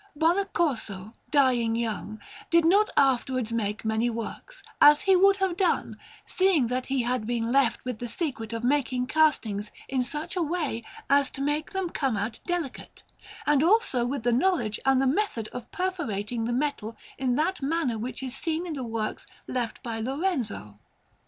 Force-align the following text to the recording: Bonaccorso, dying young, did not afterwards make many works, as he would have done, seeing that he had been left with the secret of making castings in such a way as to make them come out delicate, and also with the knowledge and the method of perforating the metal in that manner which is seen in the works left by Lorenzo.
Bonaccorso, 0.17 1.13
dying 1.29 1.75
young, 1.75 2.19
did 2.49 2.65
not 2.65 2.89
afterwards 2.97 3.51
make 3.53 3.85
many 3.85 4.09
works, 4.09 4.63
as 4.81 5.03
he 5.03 5.15
would 5.15 5.35
have 5.35 5.55
done, 5.55 5.95
seeing 6.25 6.65
that 6.69 6.87
he 6.87 7.03
had 7.03 7.27
been 7.27 7.51
left 7.51 7.85
with 7.85 7.99
the 7.99 8.07
secret 8.07 8.51
of 8.51 8.63
making 8.63 9.05
castings 9.05 9.71
in 9.87 10.03
such 10.03 10.35
a 10.35 10.41
way 10.41 10.83
as 11.07 11.29
to 11.29 11.39
make 11.39 11.71
them 11.71 11.91
come 11.91 12.17
out 12.17 12.39
delicate, 12.47 13.03
and 13.45 13.61
also 13.61 14.03
with 14.03 14.23
the 14.23 14.31
knowledge 14.33 14.79
and 14.87 14.99
the 14.99 15.05
method 15.05 15.47
of 15.49 15.69
perforating 15.69 16.45
the 16.45 16.51
metal 16.51 16.97
in 17.19 17.35
that 17.35 17.61
manner 17.61 17.99
which 17.99 18.23
is 18.23 18.35
seen 18.35 18.65
in 18.65 18.73
the 18.73 18.83
works 18.83 19.27
left 19.45 19.83
by 19.83 19.99
Lorenzo. 19.99 20.79